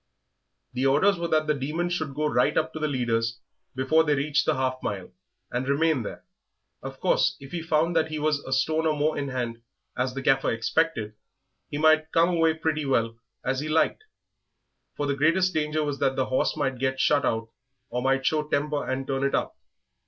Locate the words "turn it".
19.05-19.35